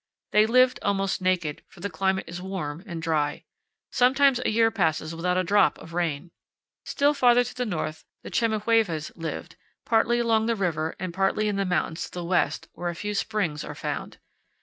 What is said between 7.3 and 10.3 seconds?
to the north the Chemehuevas lived, partly